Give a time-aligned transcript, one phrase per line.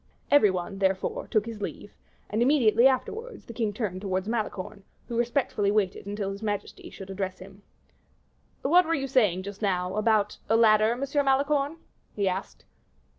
[0.31, 1.93] Every one, therefore, took his leave;
[2.27, 7.11] and, immediately afterwards, the king turned towards Malicorne, who respectfully waited until his majesty should
[7.11, 7.61] address him.
[8.63, 11.77] "What were you saying, just now, about a ladder, Monsieur Malicorne?"
[12.15, 12.65] he asked.